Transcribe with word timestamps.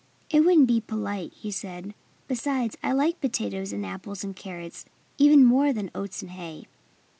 "It 0.31 0.39
wouldn't 0.39 0.65
be 0.65 0.81
polite," 0.81 1.31
he 1.31 1.51
said. 1.51 1.93
"Besides, 2.27 2.75
I 2.81 2.91
like 2.91 3.21
potatoes 3.21 3.71
and 3.71 3.85
apples 3.85 4.23
and 4.23 4.35
carrots 4.35 4.85
even 5.19 5.45
more 5.45 5.71
than 5.71 5.91
oats 5.93 6.23
and 6.23 6.31
hay." 6.31 6.65